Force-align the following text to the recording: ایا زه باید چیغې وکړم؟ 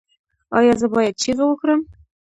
ایا 0.57 0.73
زه 0.81 0.87
باید 0.93 1.19
چیغې 1.21 1.45
وکړم؟ 1.47 1.81